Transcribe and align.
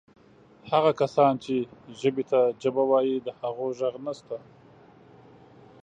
هغه 0.71 0.91
کسان 1.01 1.33
چې 1.43 1.55
ژبې 1.99 2.23
ته 2.31 2.39
جبه 2.61 2.83
وایي 2.91 3.17
د 3.21 3.27
هغو 3.39 3.67
ږغ 3.77 3.93
هم 3.97 4.03
نسته. 4.07 4.37